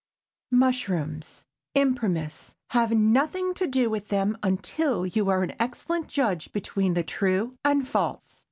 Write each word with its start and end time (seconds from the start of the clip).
MUSHROOMS. 0.49 1.43
Imprimis.—Have 1.75 2.89
nothing 2.91 3.53
to 3.53 3.67
do 3.67 3.87
with 3.91 4.07
them 4.07 4.35
until 4.41 5.05
you 5.05 5.29
are 5.29 5.43
an 5.43 5.53
excellent 5.59 6.09
judge 6.09 6.51
between 6.51 6.95
the 6.95 7.03
true 7.03 7.53
and 7.63 7.87
false. 7.87 8.39